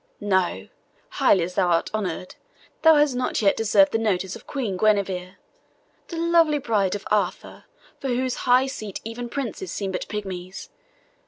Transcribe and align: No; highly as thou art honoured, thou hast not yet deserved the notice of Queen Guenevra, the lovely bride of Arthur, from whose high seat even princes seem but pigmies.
No; 0.19 0.67
highly 1.09 1.43
as 1.43 1.53
thou 1.53 1.67
art 1.67 1.91
honoured, 1.93 2.33
thou 2.81 2.95
hast 2.95 3.13
not 3.15 3.39
yet 3.39 3.55
deserved 3.55 3.91
the 3.91 3.99
notice 3.99 4.35
of 4.35 4.47
Queen 4.47 4.75
Guenevra, 4.75 5.35
the 6.07 6.17
lovely 6.17 6.57
bride 6.57 6.95
of 6.95 7.05
Arthur, 7.11 7.65
from 7.99 8.15
whose 8.17 8.33
high 8.49 8.65
seat 8.65 8.99
even 9.03 9.29
princes 9.29 9.71
seem 9.71 9.91
but 9.91 10.07
pigmies. 10.07 10.69